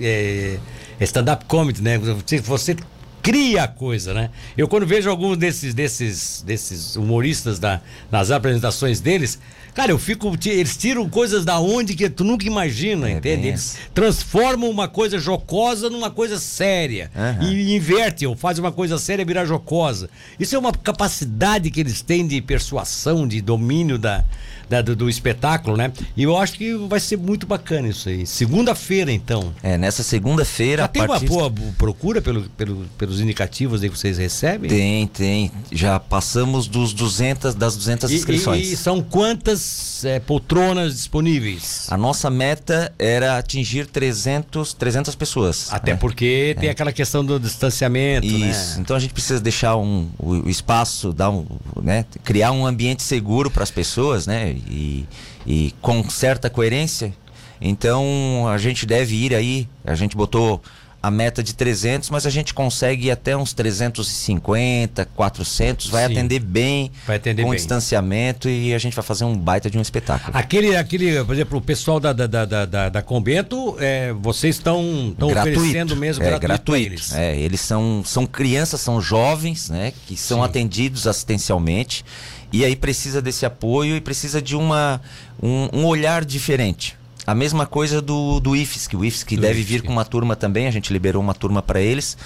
É, 0.00 0.58
stand-up 1.00 1.46
comedy, 1.46 1.82
né? 1.82 1.98
Você 1.98 2.76
cria 3.22 3.64
a 3.64 3.68
coisa, 3.68 4.12
né? 4.12 4.30
Eu 4.58 4.66
quando 4.66 4.84
vejo 4.84 5.08
alguns 5.08 5.36
desses 5.36 5.72
desses 5.72 6.42
desses 6.44 6.96
humoristas 6.96 7.58
da, 7.58 7.80
nas 8.10 8.30
apresentações 8.30 9.00
deles, 9.00 9.38
cara, 9.72 9.92
eu 9.92 9.98
fico 9.98 10.36
eles 10.44 10.76
tiram 10.76 11.08
coisas 11.08 11.44
da 11.44 11.58
onde 11.60 11.94
que 11.94 12.10
tu 12.10 12.24
nunca 12.24 12.44
imagina, 12.44 13.08
é 13.08 13.12
entende? 13.12 13.48
Eles 13.48 13.78
transformam 13.94 14.68
uma 14.68 14.88
coisa 14.88 15.18
jocosa 15.18 15.88
numa 15.88 16.10
coisa 16.10 16.38
séria 16.38 17.10
uhum. 17.14 17.48
e 17.48 17.76
invertem, 17.76 18.26
ou 18.26 18.34
fazem 18.34 18.62
uma 18.62 18.72
coisa 18.72 18.98
séria 18.98 19.24
virar 19.24 19.44
jocosa. 19.44 20.10
Isso 20.38 20.56
é 20.56 20.58
uma 20.58 20.72
capacidade 20.72 21.70
que 21.70 21.80
eles 21.80 22.02
têm 22.02 22.26
de 22.26 22.40
persuasão, 22.42 23.26
de 23.26 23.40
domínio 23.40 23.98
da 23.98 24.24
da, 24.72 24.80
do, 24.80 24.96
do, 24.96 25.10
espetáculo, 25.10 25.76
né? 25.76 25.92
E 26.16 26.22
eu 26.22 26.36
acho 26.36 26.54
que 26.54 26.74
vai 26.74 26.98
ser 26.98 27.18
muito 27.18 27.46
bacana 27.46 27.88
isso 27.88 28.08
aí. 28.08 28.26
Segunda-feira, 28.26 29.12
então. 29.12 29.52
É, 29.62 29.76
nessa 29.76 30.02
segunda-feira. 30.02 30.84
Já 30.84 30.88
tem 30.88 31.06
partir... 31.06 31.30
uma 31.30 31.50
boa 31.50 31.72
procura 31.76 32.22
pelo, 32.22 32.44
pelo, 32.50 32.86
pelos 32.96 33.20
indicativos 33.20 33.82
aí 33.82 33.90
que 33.90 33.98
vocês 33.98 34.16
recebem? 34.16 34.70
Tem, 34.70 35.06
tem. 35.06 35.52
Já 35.70 36.00
passamos 36.00 36.66
dos 36.66 36.94
200, 36.94 37.54
das 37.54 37.76
200 37.76 38.10
e, 38.10 38.14
inscrições. 38.14 38.66
E, 38.68 38.72
e 38.72 38.76
são 38.76 39.02
quantas 39.02 40.04
é, 40.04 40.18
poltronas 40.18 40.94
disponíveis? 40.94 41.86
A 41.90 41.96
nossa 41.98 42.30
meta 42.30 42.92
era 42.98 43.36
atingir 43.36 43.86
300, 43.86 44.72
300 44.72 45.14
pessoas. 45.14 45.68
Até 45.70 45.92
né? 45.92 45.98
porque 45.98 46.56
tem 46.58 46.68
é. 46.68 46.72
aquela 46.72 46.92
questão 46.92 47.22
do 47.22 47.38
distanciamento, 47.38 48.26
né? 48.26 48.50
Isso. 48.50 48.76
Né? 48.76 48.80
Então 48.80 48.96
a 48.96 49.00
gente 49.00 49.12
precisa 49.12 49.38
deixar 49.38 49.76
um, 49.76 50.08
o, 50.18 50.46
o 50.46 50.50
espaço, 50.50 51.12
dar 51.12 51.28
um, 51.28 51.44
né? 51.82 52.06
criar 52.24 52.52
um 52.52 52.66
ambiente 52.66 53.02
seguro 53.02 53.50
para 53.50 53.62
as 53.62 53.70
pessoas, 53.70 54.26
né? 54.26 54.56
E, 54.68 55.06
e 55.46 55.74
com 55.80 56.08
certa 56.08 56.48
coerência. 56.50 57.12
Então 57.60 58.48
a 58.48 58.58
gente 58.58 58.84
deve 58.84 59.14
ir 59.14 59.34
aí, 59.34 59.68
a 59.84 59.94
gente 59.94 60.16
botou 60.16 60.60
a 61.02 61.10
meta 61.10 61.42
de 61.42 61.52
300, 61.52 62.10
mas 62.10 62.26
a 62.26 62.30
gente 62.30 62.54
consegue 62.54 63.08
ir 63.08 63.10
até 63.10 63.36
uns 63.36 63.52
350, 63.52 65.04
400, 65.06 65.88
vai 65.88 66.06
Sim, 66.06 66.12
atender 66.12 66.38
bem, 66.38 66.92
vai 67.04 67.16
atender 67.16 67.42
com 67.42 67.50
bem. 67.50 67.56
distanciamento 67.56 68.48
e 68.48 68.72
a 68.72 68.78
gente 68.78 68.94
vai 68.94 69.02
fazer 69.02 69.24
um 69.24 69.36
baita 69.36 69.68
de 69.68 69.76
um 69.76 69.82
espetáculo. 69.82 70.36
Aquele, 70.36 70.76
aquele 70.76 71.24
por 71.24 71.34
exemplo, 71.34 71.58
o 71.58 71.60
pessoal 71.60 71.98
da, 71.98 72.12
da, 72.12 72.26
da, 72.28 72.64
da, 72.64 72.88
da 72.88 73.02
Convento, 73.02 73.76
é, 73.80 74.12
vocês 74.12 74.56
estão 74.56 75.12
oferecendo 75.20 75.96
mesmo 75.96 76.22
é, 76.22 76.38
gratuito, 76.38 76.76
eles. 76.76 77.12
É, 77.12 77.36
eles 77.36 77.60
são, 77.60 78.04
são 78.06 78.24
crianças, 78.24 78.80
são 78.80 79.00
jovens, 79.00 79.70
né, 79.70 79.92
que 80.06 80.16
são 80.16 80.38
Sim. 80.38 80.44
atendidos 80.44 81.08
assistencialmente 81.08 82.04
e 82.52 82.64
aí 82.64 82.76
precisa 82.76 83.22
desse 83.22 83.46
apoio 83.46 83.96
e 83.96 84.00
precisa 84.00 84.42
de 84.42 84.54
uma, 84.54 85.00
um, 85.42 85.80
um 85.80 85.86
olhar 85.86 86.24
diferente. 86.24 86.96
A 87.24 87.34
mesma 87.34 87.66
coisa 87.66 88.02
do, 88.02 88.40
do 88.40 88.56
IFSC. 88.56 88.96
O 88.96 89.04
IFSC 89.04 89.36
do 89.36 89.42
deve 89.42 89.60
IFSC. 89.60 89.72
vir 89.72 89.82
com 89.82 89.92
uma 89.92 90.04
turma 90.04 90.34
também, 90.34 90.66
a 90.66 90.70
gente 90.72 90.92
liberou 90.92 91.22
uma 91.22 91.34
turma 91.34 91.62
para 91.62 91.80
eles. 91.80 92.16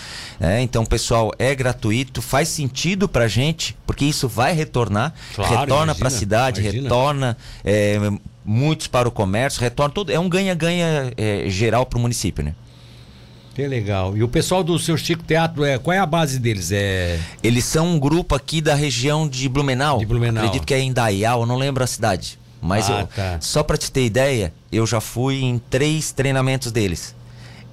Né? 0.41 0.63
Então, 0.63 0.87
pessoal, 0.87 1.33
é 1.39 1.55
gratuito, 1.55 2.23
faz 2.23 2.49
sentido 2.49 3.07
para 3.07 3.25
a 3.25 3.29
gente, 3.29 3.77
porque 3.87 4.07
isso 4.07 4.27
vai 4.27 4.55
retornar, 4.55 5.13
claro, 5.35 5.61
retorna 5.61 5.95
para 5.95 6.09
a 6.09 6.11
cidade, 6.11 6.63
imagina. 6.63 6.83
retorna. 6.83 7.37
É, 7.63 7.99
muitos 8.43 8.87
para 8.87 9.09
o 9.09 9.11
comércio, 9.11 9.61
retorno 9.61 9.93
todo. 9.93 10.11
É 10.11 10.19
um 10.19 10.29
ganha-ganha 10.29 11.13
é, 11.17 11.45
geral 11.49 11.85
para 11.85 11.99
o 11.99 12.01
município, 12.01 12.45
né? 12.45 12.55
Que 13.57 13.67
legal. 13.67 14.15
E 14.15 14.23
o 14.23 14.29
pessoal 14.29 14.63
do 14.63 14.79
seu 14.79 14.99
Chico 14.99 15.23
Teatro, 15.25 15.65
é, 15.65 15.79
qual 15.79 15.95
é 15.95 15.99
a 15.99 16.05
base 16.05 16.39
deles? 16.39 16.71
É... 16.71 17.19
Eles 17.43 17.65
são 17.65 17.95
um 17.95 17.99
grupo 17.99 18.35
aqui 18.35 18.61
da 18.61 18.75
região 18.75 19.27
de 19.27 19.49
Blumenau. 19.49 19.97
De 19.99 20.05
Blumenau. 20.05 20.45
Acredito 20.45 20.67
que 20.67 20.75
é 20.75 20.79
em 20.79 20.93
Dayal, 20.93 21.47
não 21.47 21.57
lembro 21.57 21.83
a 21.83 21.87
cidade. 21.87 22.39
Mas 22.61 22.91
Ah, 22.91 23.01
eu- 23.01 23.07
tá. 23.07 23.39
só 23.41 23.63
para 23.63 23.79
te 23.79 23.91
ter 23.91 24.05
ideia, 24.05 24.53
eu 24.71 24.87
já 24.87 25.01
fui 25.01 25.43
em 25.43 25.57
três 25.71 26.13
treinamentos 26.13 26.71
deles. 26.71 27.16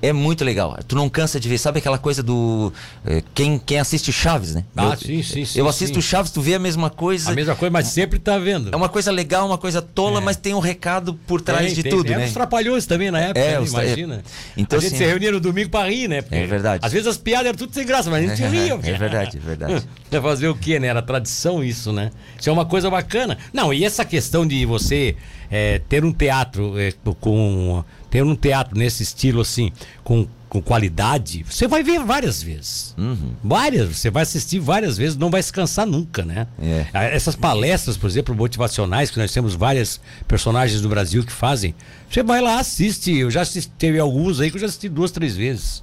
É 0.03 0.11
muito 0.11 0.43
legal. 0.43 0.77
Tu 0.85 0.95
não 0.97 1.07
cansa 1.07 1.39
de 1.39 1.47
ver, 1.47 1.57
sabe 1.57 1.79
aquela 1.79 1.97
coisa 1.97 2.21
do. 2.21 2.73
eh, 3.05 3.23
quem, 3.33 3.57
quem 3.57 3.79
assiste 3.79 4.11
Chaves, 4.11 4.53
né? 4.53 4.65
Ah, 4.75 4.89
eu, 4.91 4.97
sim, 4.97 5.23
sim, 5.23 5.45
sim, 5.45 5.57
Eu 5.57 5.65
assisto 5.67 5.95
sim. 6.01 6.07
Chaves, 6.09 6.29
tu 6.29 6.41
vê 6.41 6.55
a 6.55 6.59
mesma 6.59 6.89
coisa. 6.89 7.31
A 7.31 7.33
mesma 7.33 7.55
coisa, 7.55 7.71
mas 7.71 7.87
sempre 7.87 8.19
tá 8.19 8.37
vendo. 8.37 8.69
É 8.73 8.75
uma 8.75 8.89
coisa 8.89 9.09
legal, 9.11 9.47
uma 9.47 9.57
coisa 9.57 9.81
tola, 9.81 10.19
É. 10.19 10.21
mas 10.21 10.35
tem 10.35 10.53
um 10.53 10.59
recado 10.59 11.13
por 11.25 11.39
trás 11.39 11.67
Tem, 11.67 11.75
de 11.75 11.83
tem. 11.83 11.91
tudo, 11.93 12.09
Era 12.09 12.19
né? 12.19 12.25
os 12.25 12.33
trapalhões 12.33 12.85
também 12.85 13.09
na 13.11 13.19
época, 13.21 13.39
É, 13.39 13.59
né? 13.59 13.65
tra- 13.65 13.83
imagina. 13.85 14.23
Então, 14.57 14.77
a 14.77 14.81
gente 14.81 14.93
assim, 14.95 15.03
se 15.05 15.09
reunia 15.09 15.31
no 15.31 15.39
domingo 15.39 15.69
pra 15.69 15.87
rir, 15.89 16.09
né? 16.09 16.21
Porque 16.21 16.35
É 16.35 16.45
verdade. 16.45 16.85
Às 16.85 16.91
vezes 16.91 17.07
as 17.07 17.17
piadas 17.17 17.47
eram 17.47 17.57
tudo 17.57 17.73
sem 17.73 17.85
graça, 17.85 18.09
mas 18.09 18.29
a 18.29 18.35
gente 18.35 18.45
ria. 18.51 18.73
É 18.73 18.93
verdade, 18.97 19.37
é 19.37 19.39
verdade. 19.39 19.83
Fazer 20.21 20.47
o 20.49 20.55
quê, 20.55 20.79
né? 20.81 20.87
Era 20.87 21.01
tradição 21.01 21.63
isso, 21.63 21.93
né? 21.93 22.11
Isso 22.39 22.49
é 22.49 22.51
uma 22.53 22.65
coisa 22.65 22.89
bacana. 22.89 23.37
Não, 23.53 23.73
e 23.73 23.83
essa 23.85 24.03
questão 24.03 24.45
de 24.45 24.65
você 24.65 25.15
é, 25.49 25.79
ter 25.87 26.03
um 26.03 26.11
teatro 26.11 26.77
é, 26.77 26.93
com. 27.21 27.83
Ter 28.13 28.21
um 28.21 28.35
teatro 28.35 28.77
nesse 28.77 29.01
estilo 29.01 29.41
assim, 29.41 29.71
com, 30.03 30.27
com 30.47 30.61
qualidade, 30.61 31.43
você 31.49 31.67
vai 31.67 31.81
ver 31.81 31.99
várias 32.01 32.43
vezes. 32.43 32.93
Uhum. 32.95 33.33
Várias, 33.43 33.89
você 33.89 34.11
vai 34.11 34.21
assistir 34.21 34.59
várias 34.59 34.95
vezes, 34.99 35.17
não 35.17 35.31
vai 35.31 35.41
se 35.41 35.51
cansar 35.51 35.87
nunca, 35.87 36.23
né? 36.23 36.45
É. 36.61 37.15
Essas 37.15 37.35
palestras, 37.35 37.97
por 37.97 38.07
exemplo, 38.07 38.35
motivacionais, 38.35 39.09
que 39.09 39.17
nós 39.17 39.33
temos 39.33 39.55
várias 39.55 39.99
personagens 40.27 40.79
do 40.79 40.87
Brasil 40.89 41.23
que 41.23 41.31
fazem, 41.31 41.73
você 42.07 42.21
vai 42.21 42.39
lá, 42.39 42.59
assiste. 42.59 43.17
Eu 43.17 43.31
já 43.31 43.41
assisti, 43.41 43.71
teve 43.79 43.97
alguns 43.97 44.39
aí 44.39 44.51
que 44.51 44.57
eu 44.57 44.61
já 44.61 44.67
assisti 44.67 44.87
duas, 44.89 45.09
três 45.09 45.35
vezes. 45.35 45.81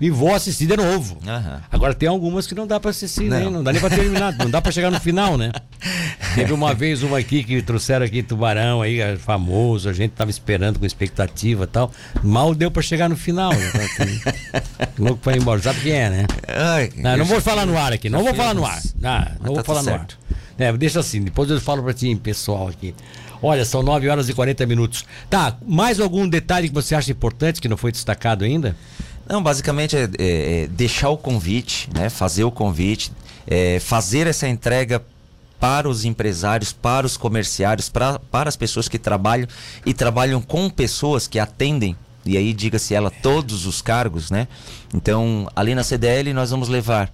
E 0.00 0.10
vou 0.10 0.32
assistir 0.34 0.66
de 0.66 0.76
novo. 0.76 1.18
Aham. 1.26 1.60
Agora 1.72 1.92
tem 1.92 2.08
algumas 2.08 2.46
que 2.46 2.54
não 2.54 2.66
dá 2.66 2.78
pra 2.78 2.90
assistir, 2.90 3.24
né? 3.24 3.40
Não. 3.40 3.50
Não 3.50 3.64
dá 3.64 3.72
nem 3.72 3.80
pra 3.80 3.90
terminar, 3.90 4.32
não 4.38 4.48
dá 4.48 4.62
pra 4.62 4.70
chegar 4.70 4.90
no 4.90 5.00
final, 5.00 5.36
né? 5.36 5.50
Teve 6.36 6.52
uma 6.52 6.72
vez 6.72 7.02
uma 7.02 7.18
aqui 7.18 7.42
que 7.42 7.60
trouxeram 7.62 8.06
aqui 8.06 8.22
tubarão 8.22 8.80
aí, 8.80 9.00
é 9.00 9.16
famoso, 9.16 9.88
a 9.88 9.92
gente 9.92 10.12
tava 10.12 10.30
esperando 10.30 10.78
com 10.78 10.86
expectativa 10.86 11.64
e 11.64 11.66
tal. 11.66 11.90
Mal 12.22 12.54
deu 12.54 12.70
pra 12.70 12.80
chegar 12.82 13.08
no 13.08 13.16
final. 13.16 13.52
né? 13.52 13.68
Então, 13.68 14.06
assim, 14.06 14.20
louco 15.02 15.18
pra 15.18 15.34
ir 15.34 15.40
embora. 15.40 15.60
Sabe 15.60 15.80
quem 15.80 15.92
é, 15.92 16.10
né? 16.10 16.26
Ai, 16.46 16.90
Não, 16.96 17.16
não 17.16 17.24
vou 17.24 17.40
falar 17.40 17.66
no 17.66 17.76
ar 17.76 17.92
aqui, 17.92 18.08
não 18.08 18.22
vou 18.22 18.34
falar 18.34 18.54
no 18.54 18.64
ar. 18.64 18.80
Mas 19.00 19.32
não 19.40 19.46
vou 19.46 19.56
tá 19.56 19.64
falar 19.64 19.82
no 19.82 19.94
ar. 19.94 20.06
É, 20.56 20.72
deixa 20.76 21.00
assim, 21.00 21.22
depois 21.22 21.50
eu 21.50 21.60
falo 21.60 21.82
pra 21.82 21.92
ti, 21.92 22.14
pessoal, 22.16 22.68
aqui. 22.68 22.94
Olha, 23.42 23.64
são 23.64 23.82
9 23.82 24.08
horas 24.08 24.28
e 24.28 24.34
40 24.34 24.66
minutos. 24.66 25.04
Tá, 25.30 25.56
mais 25.66 26.00
algum 26.00 26.28
detalhe 26.28 26.68
que 26.68 26.74
você 26.74 26.94
acha 26.94 27.10
importante 27.12 27.60
que 27.60 27.68
não 27.68 27.76
foi 27.76 27.92
destacado 27.92 28.44
ainda? 28.44 28.76
Não, 29.28 29.42
basicamente 29.42 29.96
é, 29.96 30.08
é- 30.18 30.62
é 30.62 30.66
deixar 30.66 31.10
o 31.10 31.16
convite, 31.18 31.88
né? 31.94 32.08
Fazer 32.08 32.44
o 32.44 32.50
convite, 32.50 33.12
é, 33.46 33.78
fazer 33.78 34.26
essa 34.26 34.48
entrega 34.48 35.02
para 35.60 35.88
os 35.88 36.04
empresários, 36.04 36.72
para 36.72 37.04
os 37.06 37.16
comerciários, 37.16 37.88
pra, 37.88 38.18
para 38.30 38.48
as 38.48 38.56
pessoas 38.56 38.88
que 38.88 38.98
trabalham 38.98 39.46
e 39.84 39.92
trabalham 39.92 40.40
com 40.40 40.70
pessoas 40.70 41.26
que 41.26 41.38
atendem, 41.38 41.96
e 42.24 42.36
aí 42.36 42.52
diga-se 42.52 42.94
ela, 42.94 43.10
todos 43.10 43.66
os 43.66 43.82
cargos, 43.82 44.30
né? 44.30 44.46
Então, 44.94 45.48
ali 45.56 45.74
na 45.74 45.82
CDL 45.82 46.32
nós 46.32 46.50
vamos 46.50 46.68
levar 46.68 47.10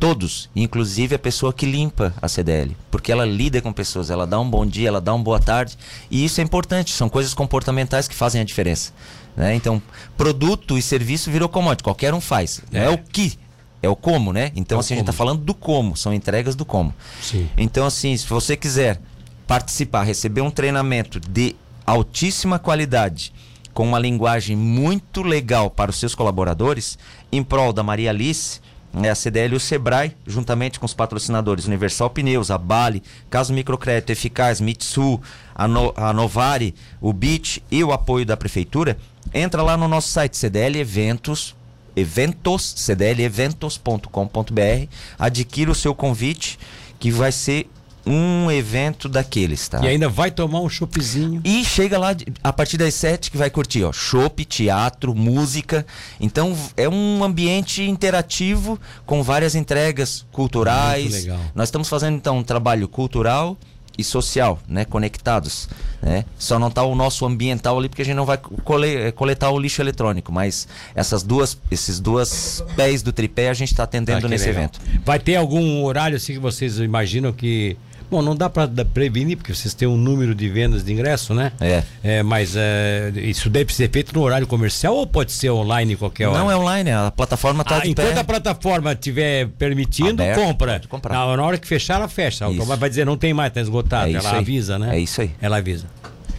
todos, 0.00 0.48
inclusive 0.56 1.14
a 1.14 1.18
pessoa 1.18 1.52
que 1.52 1.66
limpa 1.66 2.14
a 2.20 2.28
CDL, 2.28 2.76
porque 2.90 3.12
ela 3.12 3.24
lida 3.24 3.60
com 3.60 3.72
pessoas, 3.72 4.10
ela 4.10 4.26
dá 4.26 4.40
um 4.40 4.48
bom 4.48 4.66
dia, 4.66 4.88
ela 4.88 5.00
dá 5.00 5.14
uma 5.14 5.22
boa 5.22 5.38
tarde, 5.38 5.76
e 6.10 6.24
isso 6.24 6.40
é 6.40 6.44
importante, 6.44 6.90
são 6.92 7.08
coisas 7.08 7.32
comportamentais 7.34 8.08
que 8.08 8.14
fazem 8.14 8.40
a 8.40 8.44
diferença. 8.44 8.92
Né? 9.36 9.54
Então, 9.54 9.82
produto 10.16 10.78
e 10.78 10.82
serviço 10.82 11.30
virou 11.30 11.48
commodity, 11.48 11.82
qualquer 11.82 12.14
um 12.14 12.20
faz. 12.20 12.62
Não 12.70 12.80
é 12.80 12.84
É. 12.84 12.90
o 12.90 12.98
que, 12.98 13.38
é 13.82 13.88
o 13.88 13.96
como, 13.96 14.32
né? 14.32 14.52
Então, 14.54 14.78
É 14.78 14.80
assim, 14.80 14.94
a 14.94 14.96
gente 14.96 15.02
está 15.08 15.12
como. 15.12 15.18
falando 15.28 15.44
do 15.44 15.54
como, 15.54 15.96
são 15.96 16.12
entregas 16.14 16.54
do 16.54 16.64
como. 16.64 16.94
Sim. 17.20 17.48
Então, 17.56 17.84
assim, 17.86 18.16
se 18.16 18.26
você 18.26 18.56
quiser 18.56 19.00
participar, 19.46 20.04
receber 20.04 20.40
um 20.40 20.50
treinamento 20.50 21.18
de 21.20 21.54
altíssima 21.86 22.58
qualidade, 22.58 23.32
com 23.74 23.86
uma 23.86 23.98
linguagem 23.98 24.56
muito 24.56 25.20
legal 25.22 25.68
para 25.68 25.90
os 25.90 25.98
seus 25.98 26.14
colaboradores, 26.14 26.96
em 27.32 27.42
prol 27.42 27.72
da 27.72 27.82
Maria 27.82 28.10
Alice, 28.10 28.60
né, 28.92 29.10
a 29.10 29.14
CDL 29.16 29.54
e 29.54 29.56
o 29.56 29.60
Sebrae, 29.60 30.16
juntamente 30.24 30.78
com 30.78 30.86
os 30.86 30.94
patrocinadores 30.94 31.66
Universal 31.66 32.08
Pneus, 32.10 32.52
a 32.52 32.56
Bali, 32.56 33.02
Caso 33.28 33.52
Microcrédito 33.52 34.12
Eficaz, 34.12 34.60
Mitsu, 34.60 35.20
a, 35.52 35.66
no, 35.66 35.92
a 35.96 36.12
Novari, 36.12 36.72
o 37.00 37.12
BIT 37.12 37.62
e 37.68 37.82
o 37.82 37.92
apoio 37.92 38.24
da 38.24 38.36
Prefeitura, 38.36 38.96
entra 39.32 39.62
lá 39.62 39.76
no 39.76 39.88
nosso 39.88 40.08
site 40.08 40.36
CDL 40.36 40.78
Eventos, 40.78 41.54
eventos, 41.96 42.74
cdleventos.com.br, 42.76 44.88
adquira 45.18 45.70
o 45.70 45.74
seu 45.74 45.94
convite, 45.94 46.58
que 46.98 47.10
vai 47.10 47.32
ser 47.32 47.68
um 48.06 48.50
evento 48.50 49.08
daqueles, 49.08 49.66
tá? 49.68 49.80
E 49.82 49.88
ainda 49.88 50.08
vai 50.08 50.30
tomar 50.30 50.60
um 50.60 50.68
choppzinho. 50.68 51.40
E 51.44 51.64
chega 51.64 51.98
lá 51.98 52.14
a 52.42 52.52
partir 52.52 52.76
das 52.76 52.94
sete 52.94 53.30
que 53.30 53.36
vai 53.36 53.48
curtir, 53.48 53.84
ó, 53.84 53.92
chopp, 53.92 54.44
teatro, 54.44 55.14
música. 55.14 55.86
Então 56.20 56.56
é 56.76 56.88
um 56.88 57.24
ambiente 57.24 57.82
interativo 57.82 58.78
com 59.06 59.22
várias 59.22 59.54
entregas 59.54 60.26
culturais. 60.32 61.04
Muito 61.04 61.14
legal. 61.14 61.40
Nós 61.54 61.68
estamos 61.68 61.88
fazendo 61.88 62.16
então 62.16 62.38
um 62.38 62.44
trabalho 62.44 62.88
cultural 62.88 63.56
e 63.96 64.02
social, 64.04 64.58
né, 64.68 64.84
conectados, 64.84 65.68
né? 66.02 66.24
Só 66.38 66.58
não 66.58 66.70
tá 66.70 66.82
o 66.82 66.94
nosso 66.94 67.24
ambiental 67.24 67.78
ali 67.78 67.88
porque 67.88 68.02
a 68.02 68.04
gente 68.04 68.16
não 68.16 68.26
vai 68.26 68.36
cole- 68.38 68.94
eh, 68.96 69.12
coletar 69.12 69.50
o 69.50 69.58
lixo 69.58 69.80
eletrônico, 69.80 70.32
mas 70.32 70.66
essas 70.94 71.22
duas, 71.22 71.56
esses 71.70 72.00
duas 72.00 72.64
pés 72.76 73.02
do 73.02 73.12
tripé 73.12 73.48
a 73.48 73.54
gente 73.54 73.70
está 73.72 73.84
atendendo 73.84 74.26
Ah, 74.26 74.28
nesse 74.28 74.46
legal. 74.46 74.62
evento. 74.64 74.80
Vai 75.04 75.18
ter 75.18 75.36
algum 75.36 75.82
horário 75.84 76.16
assim 76.16 76.32
que 76.34 76.38
vocês 76.38 76.78
imaginam 76.78 77.32
que. 77.32 77.76
Bom, 78.14 78.22
não 78.22 78.36
dá 78.36 78.48
pra 78.48 78.64
da- 78.66 78.84
prevenir, 78.84 79.36
porque 79.36 79.52
vocês 79.52 79.74
têm 79.74 79.88
um 79.88 79.96
número 79.96 80.36
de 80.36 80.48
vendas 80.48 80.84
de 80.84 80.92
ingresso, 80.92 81.34
né? 81.34 81.50
É. 81.60 82.22
mas 82.22 82.54
é, 82.54 83.10
isso 83.16 83.50
deve 83.50 83.74
ser 83.74 83.90
feito 83.90 84.14
no 84.14 84.20
horário 84.22 84.46
comercial 84.46 84.94
ou 84.94 85.04
pode 85.04 85.32
ser 85.32 85.50
online 85.50 85.94
em 85.94 85.96
qualquer 85.96 86.28
hora? 86.28 86.38
Não 86.38 86.48
é 86.48 86.56
online, 86.56 86.92
a 86.92 87.10
plataforma 87.10 87.62
está 87.62 87.78
Ah, 87.78 87.80
de 87.80 87.90
enquanto 87.90 88.14
pé. 88.14 88.20
a 88.20 88.24
plataforma 88.24 88.92
estiver 88.92 89.48
permitindo, 89.58 90.22
Aberto, 90.22 90.88
compra. 90.88 91.12
Na, 91.12 91.36
na 91.36 91.42
hora 91.42 91.58
que 91.58 91.66
fechar, 91.66 91.94
ela 91.96 92.06
fecha. 92.08 92.46
A 92.46 92.50
Isso. 92.52 92.64
vai 92.76 92.88
dizer 92.88 93.04
não 93.04 93.16
tem 93.16 93.34
mais, 93.34 93.52
tá 93.52 93.60
esgotado. 93.60 94.08
É 94.08 94.12
ela 94.14 94.30
aí. 94.30 94.38
avisa, 94.38 94.78
né? 94.78 94.96
É 94.96 95.00
isso 95.00 95.20
aí. 95.20 95.32
Ela 95.42 95.56
avisa. 95.56 95.86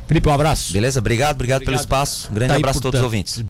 Felipe, 0.07 0.29
um 0.29 0.33
abraço. 0.33 0.71
Beleza? 0.71 0.99
Obrigado, 0.99 1.33
obrigado, 1.35 1.61
pelo 1.61 1.71
Obrigado. 1.75 1.83
espaço. 1.83 2.29
Um 2.31 2.35
grande 2.35 2.51
Tá 2.53 2.57
abraço 2.57 2.77
a 2.77 2.81
todos 2.83 2.99
os 2.99 3.03
ouvintes. 3.03 3.43